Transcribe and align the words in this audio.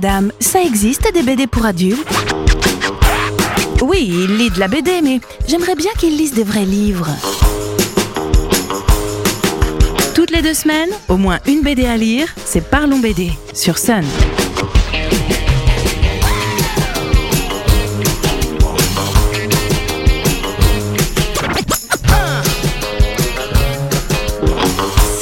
madame, 0.00 0.30
ça 0.38 0.62
existe 0.62 1.12
des 1.12 1.24
BD 1.24 1.48
pour 1.48 1.66
adultes? 1.66 2.06
Oui, 3.82 4.08
il 4.08 4.36
lit 4.36 4.48
de 4.48 4.60
la 4.60 4.68
BD, 4.68 5.00
mais 5.02 5.18
j'aimerais 5.48 5.74
bien 5.74 5.90
qu'il 5.98 6.16
lise 6.16 6.32
des 6.34 6.44
vrais 6.44 6.64
livres. 6.64 7.08
Toutes 10.14 10.30
les 10.30 10.40
deux 10.40 10.54
semaines, 10.54 10.90
au 11.08 11.16
moins 11.16 11.40
une 11.48 11.62
BD 11.62 11.84
à 11.84 11.96
lire, 11.96 12.28
c'est 12.44 12.60
Parlons 12.60 13.00
BD 13.00 13.32
sur 13.54 13.76
Sun. 13.76 14.04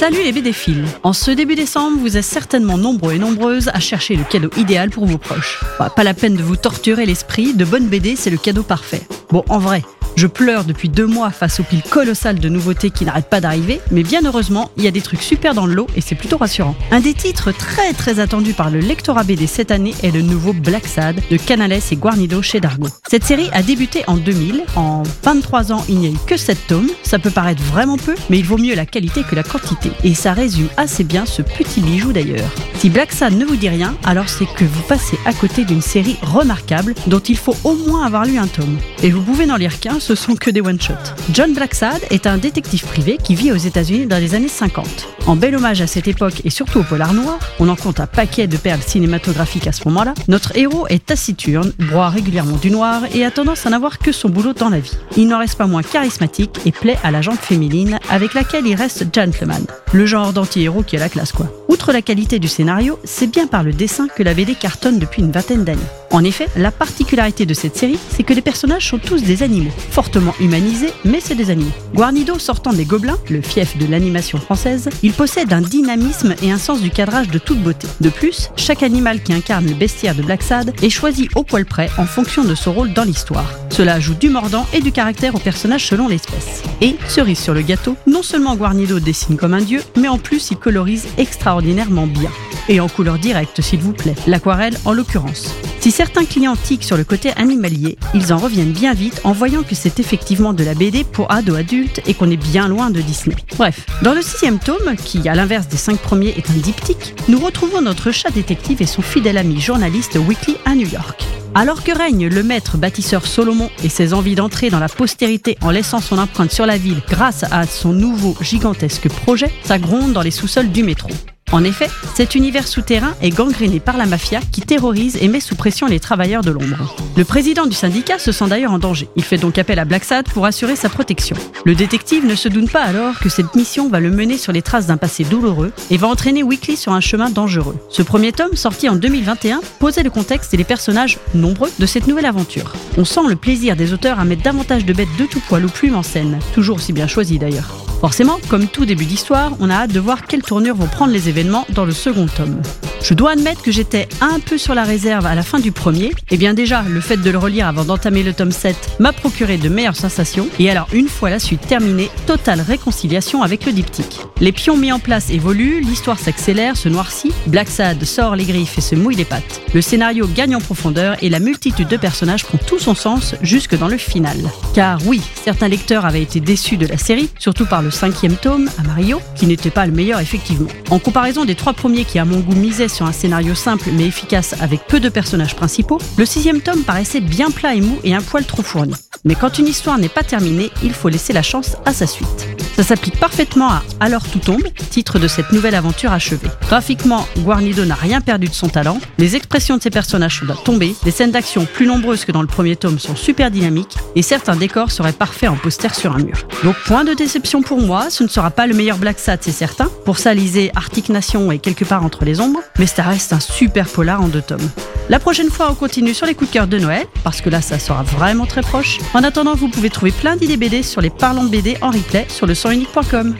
Salut 0.07 0.23
les 0.23 0.31
BD-philes 0.31 0.85
En 1.03 1.13
ce 1.13 1.33
début 1.33 1.57
décembre, 1.57 1.99
vous 1.99 2.17
êtes 2.17 2.23
certainement 2.23 2.79
nombreux 2.79 3.15
et 3.15 3.19
nombreuses 3.19 3.67
à 3.75 3.81
chercher 3.81 4.15
le 4.15 4.23
cadeau 4.23 4.51
idéal 4.57 4.89
pour 4.89 5.05
vos 5.05 5.19
proches. 5.19 5.65
Bah, 5.81 5.91
pas 5.91 6.05
la 6.05 6.15
peine 6.15 6.37
de 6.37 6.45
vous 6.45 6.55
torturer 6.55 7.07
l'esprit, 7.07 7.55
de 7.55 7.65
bonnes 7.65 7.89
BD, 7.89 8.15
c'est 8.15 8.31
le 8.31 8.37
cadeau 8.37 8.63
parfait. 8.63 9.03
Bon, 9.31 9.43
en 9.49 9.59
vrai, 9.59 9.83
je 10.17 10.27
pleure 10.27 10.65
depuis 10.65 10.89
deux 10.89 11.07
mois 11.07 11.31
face 11.31 11.61
aux 11.61 11.63
piles 11.63 11.83
colossales 11.83 12.39
de 12.39 12.49
nouveautés 12.49 12.91
qui 12.91 13.05
n'arrêtent 13.05 13.29
pas 13.29 13.41
d'arriver, 13.43 13.81
mais 13.91 14.03
bien 14.03 14.23
heureusement, 14.25 14.71
il 14.79 14.85
y 14.85 14.87
a 14.87 14.91
des 14.91 15.03
trucs 15.03 15.23
super 15.23 15.55
dans 15.55 15.67
le 15.67 15.75
lot 15.75 15.87
et 15.95 16.01
c'est 16.01 16.15
plutôt 16.15 16.39
rassurant. 16.39 16.75
Un 16.91 17.01
des 17.01 17.13
titres 17.13 17.53
très 17.53 17.93
très 17.93 18.19
attendus 18.19 18.55
par 18.55 18.71
le 18.71 18.81
lectorat 18.81 19.25
BD 19.25 19.47
cette 19.47 19.71
année 19.71 19.95
est 20.03 20.11
le 20.11 20.23
nouveau 20.23 20.55
Black 20.55 20.87
Sad 20.87 21.21
de 21.31 21.37
Canales 21.37 21.81
et 21.91 21.97
Guarnido 21.97 22.41
chez 22.41 22.61
Dargo. 22.61 22.89
Cette 23.09 23.25
série 23.25 23.51
a 23.53 23.63
débuté 23.63 24.05
en 24.07 24.17
2000. 24.17 24.65
En 24.75 25.03
23 25.23 25.73
ans, 25.73 25.85
il 25.89 25.99
n'y 25.99 26.07
a 26.07 26.11
eu 26.11 26.19
que 26.27 26.37
7 26.37 26.67
tomes. 26.67 26.91
Ça 27.03 27.19
peut 27.19 27.31
paraître 27.31 27.63
vraiment 27.63 27.99
peu, 27.99 28.15
mais 28.31 28.39
il 28.39 28.45
vaut 28.45 28.59
mieux 28.59 28.75
la 28.75 28.87
qualité 28.87 29.23
que 29.23 29.35
la 29.35 29.43
quantité. 29.43 29.91
Et 30.03 30.15
ça 30.15 30.33
résume 30.33 30.69
assez 30.79 31.05
bien 31.05 31.27
ce 31.27 31.43
petit 31.43 31.81
bijou 31.81 32.13
d'ailleurs. 32.13 32.51
Si 32.79 32.89
Black 32.89 33.13
Sad 33.13 33.35
ne 33.35 33.45
vous 33.45 33.57
dit 33.57 33.69
rien, 33.69 33.95
alors 34.05 34.29
c'est 34.29 34.47
que 34.47 34.65
vous 34.65 34.83
passez 34.83 35.19
à 35.27 35.33
côté 35.35 35.65
d'une 35.65 35.83
série 35.83 36.17
remarquable 36.23 36.95
dont 37.07 37.21
il 37.21 37.37
faut 37.37 37.57
au 37.65 37.75
moins 37.75 38.07
avoir 38.07 38.25
lu 38.25 38.39
un 38.39 38.47
tome. 38.47 38.79
Et 39.03 39.11
vous 39.11 39.23
pouvez 39.23 39.45
n'en 39.45 39.57
lire 39.57 39.79
qu'un 39.79 40.01
ce 40.07 40.15
sont 40.15 40.37
que 40.37 40.51
des 40.51 40.61
one-shots. 40.61 40.95
John 41.33 41.53
Blacksad 41.53 42.01
est 42.11 42.29
un 42.29 42.39
détective 42.39 42.85
privé 42.85 43.19
qui 43.21 43.35
vit 43.35 43.51
aux 43.51 43.57
États-Unis 43.57 44.07
dans 44.07 44.19
les 44.19 44.37
années 44.37 44.47
50. 44.47 44.87
En 45.27 45.35
bel 45.35 45.57
hommage 45.57 45.81
à 45.81 45.89
cette 45.89 46.07
époque 46.07 46.43
et 46.45 46.51
surtout 46.51 46.79
au 46.79 46.83
polar 46.85 47.13
noir, 47.13 47.41
on 47.59 47.69
en 47.69 47.75
compte 47.75 47.99
un 47.99 48.07
paquet 48.07 48.47
de 48.47 48.57
perles 48.57 48.83
cinématographiques 48.87 49.67
à 49.67 49.73
ce 49.73 49.83
moment-là, 49.89 50.15
notre 50.29 50.57
héros 50.57 50.87
est 50.87 51.05
taciturne, 51.05 51.73
broie 51.81 52.11
régulièrement 52.11 52.57
du 52.57 52.71
noir 52.71 53.03
et 53.13 53.25
a 53.25 53.33
tendance 53.33 53.67
à 53.67 53.71
n'avoir 53.71 53.99
que 53.99 54.13
son 54.13 54.29
boulot 54.29 54.53
dans 54.53 54.69
la 54.69 54.79
vie. 54.79 54.97
Il 55.17 55.27
n'en 55.27 55.41
reste 55.41 55.59
pas 55.59 55.67
moins 55.67 55.83
charismatique 55.83 56.61
et 56.65 56.71
plaît 56.71 56.99
à 57.03 57.11
la 57.11 57.21
jante 57.21 57.41
féminine 57.41 57.99
avec 58.09 58.35
laquelle 58.35 58.65
il 58.65 58.77
reste 58.77 59.13
gentleman. 59.13 59.67
Le 59.93 60.07
genre 60.07 60.33
d'anti-héros 60.33 60.85
qui 60.85 60.97
a 60.97 61.01
la 61.01 61.09
classe 61.09 61.33
quoi. 61.33 61.51
Outre 61.67 61.93
la 61.93 62.01
qualité 62.01 62.39
du 62.39 62.47
scénario, 62.47 63.01
c'est 63.03 63.27
bien 63.27 63.49
par 63.49 63.65
le 63.65 63.73
dessin 63.73 64.07
que 64.07 64.23
la 64.23 64.35
BD 64.35 64.55
cartonne 64.55 65.01
depuis 65.01 65.23
une 65.23 65.33
vingtaine 65.33 65.65
d'années. 65.65 65.81
En 66.11 66.25
effet, 66.25 66.49
la 66.57 66.71
particularité 66.71 67.47
de 67.47 67.55
cette 67.55 67.77
série, 67.77 67.99
c'est 68.11 68.23
que 68.23 68.33
les 68.33 68.43
personnages 68.43 68.89
sont 68.89 68.99
tous 68.99 69.23
des 69.23 69.43
animaux, 69.43 69.71
fortement 69.91 70.35
humanisés, 70.41 70.93
mais 71.05 71.21
c'est 71.21 71.35
des 71.35 71.51
animaux. 71.51 71.71
Guarnido 71.95 72.39
sortant 72.39 72.73
des 72.73 72.85
Gobelins, 72.85 73.19
le 73.29 73.43
fief 73.43 73.77
de 73.77 73.87
l'animation 73.87 74.39
française, 74.39 74.89
il 75.03 75.13
possède 75.13 75.53
un 75.53 75.61
dynamisme 75.61 76.35
et 76.43 76.51
un 76.51 76.59
sens 76.59 76.81
du 76.81 76.91
cadrage 76.91 77.29
de 77.29 77.39
toute 77.39 77.63
beauté. 77.63 77.87
De 78.01 78.09
plus, 78.09 78.51
chaque 78.57 78.83
animal 78.83 79.23
qui 79.23 79.33
incarne 79.33 79.67
le 79.67 79.75
bestiaire 79.75 80.15
de 80.15 80.23
Black 80.23 80.43
Sad 80.43 80.73
est 80.83 80.91
choisi 80.91 81.29
au 81.35 81.43
poil 81.43 81.67
près 81.67 81.91
en 81.99 82.07
fonction 82.07 82.45
de 82.45 82.55
son 82.55 82.73
rôle 82.73 82.93
dans 82.93 83.05
l'histoire. 83.05 83.51
Cela 83.71 83.95
ajoute 83.95 84.19
du 84.19 84.31
mordant 84.31 84.67
et 84.73 84.81
du 84.81 84.93
caractère 84.93 85.35
au 85.35 85.39
personnage 85.39 85.87
selon 85.87 86.09
l'espèce. 86.09 86.63
Et, 86.81 86.97
cerise 87.09 87.39
sur 87.39 87.55
le 87.55 87.63
gâteau, 87.63 87.97
non 88.07 88.23
seulement 88.23 88.57
Guarnido 88.57 89.01
dessine 89.01 89.37
comme 89.37 89.55
un 89.55 89.61
dieu, 89.61 89.83
mais 89.97 90.09
en 90.09 90.19
plus 90.19 90.51
il 90.51 90.57
colorise 90.57 91.07
extraordinairement 91.19 92.07
bien. 92.07 92.31
Et 92.69 92.81
en 92.81 92.89
couleur 92.89 93.19
directe, 93.19 93.61
s'il 93.61 93.81
vous 93.81 93.93
plaît. 93.93 94.15
L'aquarelle 94.27 94.77
en 94.85 94.93
l'occurrence. 94.93 95.55
Si 95.81 95.93
certains 95.93 96.25
clients 96.25 96.57
tiquent 96.57 96.83
sur 96.83 96.97
le 96.97 97.05
côté 97.05 97.31
animalier, 97.37 97.97
ils 98.13 98.33
en 98.33 98.39
reviennent 98.39 98.73
bien 98.73 98.93
vite 98.93 99.21
en 99.23 99.31
voyant 99.31 99.63
que 99.63 99.77
c'est 99.77 100.01
effectivement 100.01 100.53
de 100.53 100.65
la 100.65 100.75
BD 100.75 101.05
pour 101.05 101.31
ados 101.31 101.57
adultes 101.57 102.01
et 102.07 102.15
qu'on 102.15 102.29
est 102.29 102.37
bien 102.37 102.67
loin 102.67 102.91
de 102.91 103.01
Disney. 103.01 103.37
Bref, 103.57 103.87
dans 104.03 104.13
le 104.13 104.21
sixième 104.21 104.59
tome, 104.59 104.97
qui 104.97 105.29
à 105.29 105.37
l'inverse 105.37 105.69
des 105.69 105.77
cinq 105.77 105.99
premiers 105.99 106.35
est 106.37 106.51
un 106.51 106.55
diptyque, 106.55 107.15
nous 107.29 107.39
retrouvons 107.39 107.83
notre 107.83 108.11
chat 108.11 108.31
détective 108.31 108.83
et 108.83 108.87
son 108.87 109.03
fidèle 109.03 109.39
ami 109.39 109.61
journaliste 109.61 110.17
Weekly 110.17 110.57
à 110.65 110.75
New 110.75 110.89
York. 110.89 111.25
Alors 111.55 111.85
que 111.85 111.97
règne 111.97 112.27
le 112.27 112.43
maître 112.43 112.77
bâtisseur 112.77 113.25
Solomon 113.25 113.71
et 113.85 113.89
ses 113.89 114.13
envies 114.13 114.35
d'entrer 114.35 114.71
dans 114.71 114.81
la 114.81 114.89
postérité 114.89 115.57
en 115.63 115.71
laissant 115.71 116.01
son 116.01 116.19
empreinte 116.19 116.51
sur 116.51 116.67
la 116.67 116.79
ville 116.79 117.01
grâce 117.09 117.45
à 117.45 117.65
son 117.65 117.93
nouveau 117.93 118.37
gigantesque 118.41 119.09
projet, 119.09 119.53
ça 119.63 119.79
gronde 119.79 120.13
dans 120.13 120.23
les 120.23 120.33
sous-sols 120.33 120.71
du 120.71 120.83
métro. 120.83 121.09
En 121.53 121.63
effet, 121.63 121.89
cet 122.17 122.35
univers 122.35 122.67
souterrain 122.67 123.15
est 123.23 123.31
gangréné 123.31 123.79
par 123.79 123.97
la 123.97 124.07
mafia 124.07 124.41
qui 124.51 124.63
terrorise 124.63 125.17
et 125.21 125.29
met 125.29 125.39
sous 125.39 125.55
pression 125.55 125.87
les 125.87 126.01
travailleurs 126.01 126.43
de 126.43 126.51
l'ombre. 126.51 126.97
Le 127.17 127.25
président 127.25 127.67
du 127.67 127.75
syndicat 127.75 128.19
se 128.19 128.33
sent 128.33 128.49
d'ailleurs 128.49 128.73
en 128.73 128.81
danger. 128.81 129.09
Il 129.15 129.23
fait 129.23 129.39
donc 129.39 129.57
appel 129.57 129.79
à 129.79 129.85
Black 129.85 130.05
Sad 130.05 130.29
pour 130.29 130.45
assurer 130.45 130.75
sa 130.75 130.89
protection. 130.89 131.37
Le 131.65 131.77
détective 131.77 132.27
ne 132.27 132.35
se 132.35 132.49
doute 132.49 132.71
pas 132.71 132.83
alors 132.83 133.21
que 133.21 133.29
cette 133.29 133.55
mission 133.55 133.89
va 133.89 134.01
le 134.01 134.11
mener 134.11 134.39
sur 134.39 134.53
les 134.53 134.61
traces 134.61 134.87
d'un 134.87 134.97
passé 134.97 135.23
douloureux 135.23 135.73
et 135.91 135.97
va 135.97 136.09
entraîner 136.09 136.43
Weekly 136.43 136.77
sur 136.77 136.93
un 136.93 137.01
chemin 137.01 137.31
dangereux. 137.31 137.77
Ce 137.91 138.03
premier 138.03 138.33
tome, 138.33 138.57
sorti 138.57 138.89
en 138.89 138.97
2021, 138.97 139.61
posait 139.79 140.03
le 140.03 140.11
contexte 140.11 140.53
et 140.53 140.57
les 140.57 140.65
personnages 140.65 141.19
nombreux 141.33 141.71
de 141.79 141.87
cette 141.87 142.09
nouvelle 142.09 142.27
aventure. 142.27 142.73
On 142.99 143.05
sent 143.05 143.21
le 143.29 143.37
plaisir 143.37 143.77
des 143.77 143.93
auteurs 143.93 144.19
à 144.19 144.25
mettre 144.25 144.43
davantage 144.43 144.85
de 144.85 144.93
bêtes 144.93 145.17
de 145.17 145.27
tout 145.27 145.41
poil 145.41 145.65
ou 145.65 145.69
plumes 145.69 145.97
en 145.97 146.03
scène, 146.03 146.41
toujours 146.55 146.77
aussi 146.77 146.93
bien 146.93 147.07
choisi 147.07 147.39
d'ailleurs. 147.39 147.86
Forcément, 148.01 148.39
comme 148.49 148.69
tout 148.69 148.85
début 148.85 149.07
d'histoire, 149.07 149.53
on 149.61 149.71
a 149.71 149.75
hâte 149.75 149.93
de 149.93 150.01
voir 150.01 150.27
quelle 150.27 150.43
tournure 150.43 150.77
vont 150.77 150.87
prendre 150.87 151.13
les 151.13 151.29
événements 151.29 151.67
dans 151.71 151.85
le 151.85 151.93
second 151.93 152.27
tome. 152.27 152.61
Je 153.09 153.15
dois 153.15 153.31
admettre 153.31 153.63
que 153.63 153.71
j'étais 153.71 154.09
un 154.21 154.41
peu 154.41 154.59
sur 154.59 154.75
la 154.75 154.83
réserve 154.83 155.27
à 155.27 155.37
la 155.37 155.45
fin 155.45 155.61
du 155.61 155.71
premier. 155.71 156.07
Et 156.07 156.13
eh 156.33 156.37
bien 156.37 156.55
déjà, 156.55 156.83
le 156.83 157.01
fait 157.01 157.17
de 157.17 157.31
le 157.31 157.39
relire 157.39 157.69
avant 157.69 157.85
d'entamer 157.85 158.25
le 158.25 158.33
tome 158.33 158.51
7 158.51 158.97
m'a 158.99 159.13
procuré 159.13 159.59
de 159.59 159.69
meilleures 159.69 159.95
sensations. 159.95 160.49
Et 160.59 160.69
alors, 160.71 160.89
une 160.93 161.07
fois 161.07 161.31
la 161.31 161.39
suite 161.39 161.61
terminée, 161.61 162.11
totale 162.27 162.61
réconciliation 162.63 163.45
avec 163.45 163.65
le 163.65 163.71
diptyque. 163.71 164.19
Les 164.41 164.51
pions 164.51 164.77
mis 164.77 164.91
en 164.91 164.99
place 164.99 165.31
évoluent, 165.31 165.83
l'histoire 165.83 166.19
s'accélère, 166.19 166.77
se 166.77 166.89
noircit, 166.89 167.31
Black 167.47 167.69
Sad 167.69 168.03
sort 168.03 168.35
les 168.35 168.43
griffes 168.43 168.77
et 168.77 168.81
se 168.81 168.97
mouille 168.97 169.15
les 169.15 169.25
pattes. 169.25 169.61
Le 169.73 169.83
scénario 169.83 170.27
gagne 170.27 170.57
en 170.57 170.61
profondeur 170.61 171.17
et 171.23 171.29
la 171.29 171.39
multitude 171.39 171.87
de 171.87 171.97
personnages 171.97 172.45
prend 172.45 172.59
tout 172.59 172.81
son 172.81 172.97
sens 172.97 173.37
jusque 173.41 173.79
dans 173.79 173.87
le 173.87 173.99
final. 173.99 174.37
Car 174.75 174.99
oui, 175.07 175.23
certains 175.45 175.69
lecteurs 175.69 176.07
avaient 176.07 176.23
été 176.23 176.41
déçus 176.41 176.77
de 176.77 176.89
la 176.89 176.99
série, 176.99 177.31
surtout 177.39 177.67
par 177.67 177.83
le 177.83 177.93
cinquième 177.93 178.35
tome, 178.35 178.69
à 178.79 178.83
Mario, 178.83 179.21
qui 179.37 179.47
n'était 179.47 179.71
pas 179.71 179.87
le 179.87 179.93
meilleur 179.93 180.19
effectivement. 180.19 180.67
En 180.91 180.99
comparaison 180.99 181.45
des 181.45 181.55
trois 181.55 181.73
premiers 181.73 182.05
qui 182.05 182.19
à 182.19 182.25
mon 182.25 182.41
goût 182.41 182.57
misaient 182.57 182.96
sur 182.97 183.07
un 183.07 183.13
scénario 183.13 183.55
simple 183.55 183.91
mais 183.93 184.07
efficace 184.07 184.55
avec 184.61 184.87
peu 184.87 185.01
de 185.01 185.11
personnages 185.11 185.55
principaux, 185.55 185.99
le 186.17 186.25
sixième 186.25 186.63
tome 186.63 186.83
paraissait 186.83 187.21
bien 187.21 187.51
plat 187.51 187.75
et 187.75 187.81
mou 187.83 187.99
et 188.05 188.15
un 188.15 188.23
poil 188.23 188.45
trop 188.45 188.63
fourni. 188.63 188.95
Mais 189.25 189.35
quand 189.35 189.59
une 189.59 189.67
histoire 189.67 189.99
n'est 189.99 190.09
pas 190.09 190.23
terminée, 190.23 190.71
il 190.83 190.95
faut 190.95 191.11
laisser 191.11 191.35
la 191.35 191.43
chance 191.43 191.77
à 191.85 191.93
sa 191.93 192.07
suite. 192.07 192.66
Ça 192.77 192.83
s'applique 192.83 193.19
parfaitement 193.19 193.71
à 193.71 193.83
Alors 194.01 194.29
tout 194.29 194.39
tombe, 194.39 194.63
titre 194.91 195.19
de 195.19 195.29
cette 195.29 195.51
nouvelle 195.51 195.75
aventure 195.75 196.13
achevée. 196.13 196.49
Graphiquement, 196.69 197.27
Guarnido 197.39 197.87
n'a 197.87 197.95
rien 197.95 198.21
perdu 198.21 198.49
de 198.49 198.55
son 198.55 198.69
talent, 198.69 198.99
les 199.17 199.35
expressions 199.35 199.79
de 199.79 199.83
ses 199.83 199.89
personnages 199.89 200.41
sont 200.41 200.51
à 200.51 200.55
tomber, 200.55 200.95
les 201.07 201.11
scènes 201.11 201.31
d'action 201.31 201.65
plus 201.65 201.87
nombreuses 201.87 202.27
que 202.27 202.33
dans 202.33 202.43
le 202.43 202.47
premier 202.47 202.77
tome 202.77 202.99
sont 202.99 203.17
super 203.17 203.51
dynamiques, 203.51 203.97
et 204.15 204.21
certains 204.21 204.57
décors 204.57 204.91
seraient 204.91 205.15
parfaits 205.15 205.49
en 205.49 205.57
poster 205.57 205.95
sur 205.95 206.15
un 206.15 206.19
mur. 206.19 206.37
Donc 206.65 206.77
point 206.85 207.05
de 207.05 207.15
déception 207.15 207.63
pour 207.63 207.81
moi, 207.81 208.11
ce 208.11 208.23
ne 208.25 208.29
sera 208.29 208.51
pas 208.51 208.67
le 208.67 208.75
meilleur 208.75 208.99
Black 208.99 209.19
Sat, 209.19 209.39
c'est 209.41 209.53
certain. 209.53 209.89
Pour 210.05 210.19
ça, 210.19 210.35
lisez 210.35 210.71
Arctic 210.75 211.09
Nation 211.09 211.51
et 211.51 211.59
quelque 211.59 211.87
part 211.87 212.05
entre 212.05 212.27
les 212.27 212.41
ombres, 212.41 212.61
mais 212.79 212.87
ça 212.87 213.05
reste 213.05 213.33
un 213.33 213.41
super 213.41 213.89
polar 213.89 214.21
en 214.21 214.29
deux 214.29 214.43
tomes. 214.43 214.69
La 215.09 215.21
prochaine 215.21 215.51
fois, 215.51 215.69
on 215.71 215.75
continue 215.75 216.15
sur 216.15 216.27
les 216.27 216.35
coups 216.35 216.51
de 216.51 216.55
cœur 216.55 216.67
de 216.67 216.79
Noël, 216.79 217.07
parce 217.23 217.41
que 217.41 217.49
là, 217.49 217.63
ça 217.63 217.79
sera 217.79 218.03
vraiment 218.03 218.45
très 218.45 218.63
proche. 218.63 218.99
En 219.15 219.23
attendant, 219.23 219.55
vous 219.55 219.69
pouvez 219.69 219.89
trouver 219.89 220.11
plein 220.11 220.37
d'idées 220.37 220.57
BD 220.57 220.83
sur 220.83 221.01
les 221.01 221.11
Parlons 221.11 221.45
BD 221.45 221.79
en 221.81 221.91
replay 221.91 222.27
sur 222.29 222.47
le 222.47 222.57
sonunique.com. 222.67 223.37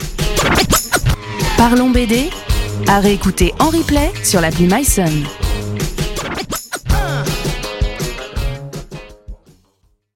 Parlons 1.57 1.89
BD 1.89 2.29
à 2.87 2.99
réécouter 2.99 3.53
en 3.59 3.69
replay 3.69 4.11
sur 4.23 4.39
l'appli 4.39 4.67
MySun. 4.67 5.46